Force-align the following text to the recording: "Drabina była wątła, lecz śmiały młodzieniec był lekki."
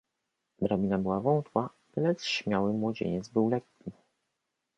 "Drabina 0.61 0.97
była 0.97 1.19
wątła, 1.19 1.69
lecz 1.95 2.21
śmiały 2.23 2.73
młodzieniec 2.73 3.29
był 3.29 3.49
lekki." 3.49 3.91